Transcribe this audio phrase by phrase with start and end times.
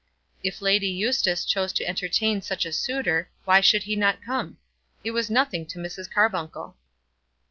[0.43, 4.57] If Lady Eustace chose to entertain such a suitor, why should he not come?
[5.03, 6.09] It was nothing to Mrs.
[6.11, 6.75] Carbuncle.